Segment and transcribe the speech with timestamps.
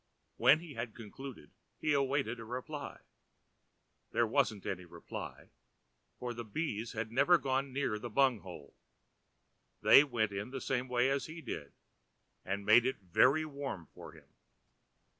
[0.37, 3.01] When he had concluded, he awaited a reply.
[4.09, 5.51] There wasn't any reply;
[6.17, 8.75] for the bees had never gone near the bung hole;
[9.83, 11.73] they went in the same way as he did,
[12.43, 14.29] and made it very warm for him.